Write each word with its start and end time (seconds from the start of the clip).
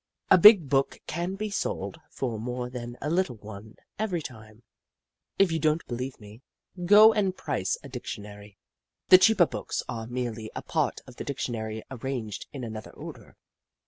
A 0.31 0.37
big 0.39 0.67
book 0.67 0.99
can 1.05 1.35
be 1.35 1.51
sold 1.51 1.99
for 2.09 2.39
more 2.39 2.71
than 2.71 2.97
a 3.03 3.09
little 3.11 3.35
one, 3.35 3.75
every 3.99 4.23
time. 4.23 4.63
If 5.37 5.51
you 5.51 5.59
don't 5.59 5.85
believe 5.85 6.19
me, 6.19 6.41
go 6.85 7.13
and 7.13 7.37
price 7.37 7.77
a 7.83 7.87
Jim 7.89 8.01
Crow 8.01 8.21
133 8.23 8.55
dictionary. 8.57 8.57
The 9.09 9.19
cheaper 9.19 9.45
books 9.45 9.83
are 9.87 10.07
merely 10.07 10.49
a 10.55 10.63
part 10.63 11.01
of 11.05 11.17
the 11.17 11.23
dictionary 11.23 11.83
arranged 11.91 12.47
in 12.51 12.63
another 12.63 12.89
order. 12.93 13.37